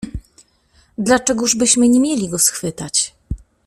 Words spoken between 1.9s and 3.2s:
mieli go schwytać."